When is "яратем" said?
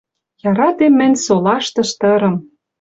0.49-0.93